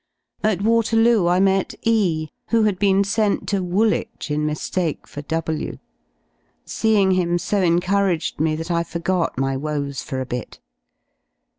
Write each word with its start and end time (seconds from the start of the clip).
At 0.43 0.63
Waterloo 0.63 1.27
I 1.27 1.39
met 1.39 1.75
E, 1.83 2.29
who 2.47 2.63
had 2.63 2.79
been 2.79 3.03
sent 3.03 3.47
to 3.49 3.61
Woolwich 3.61 4.31
in 4.31 4.47
miftake 4.47 5.05
for 5.05 5.21
W 5.21 5.77
Seeing 6.65 7.11
him 7.11 7.37
so 7.37 7.61
encouraged 7.61 8.39
me 8.39 8.55
that 8.55 8.71
I 8.71 8.83
forgot 8.83 9.37
my 9.37 9.55
woes 9.55 10.01
for 10.01 10.19
a 10.19 10.25
bit. 10.25 10.59